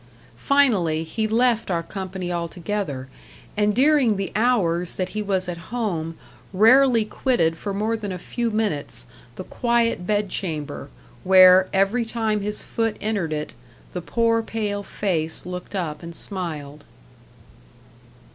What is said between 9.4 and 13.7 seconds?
quiet bed chamber, where, every time his foot entered it,